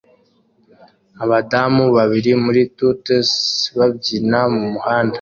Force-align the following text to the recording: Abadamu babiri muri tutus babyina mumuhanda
Abadamu 1.23 1.83
babiri 1.97 2.31
muri 2.43 2.61
tutus 2.77 3.29
babyina 3.77 4.39
mumuhanda 4.53 5.09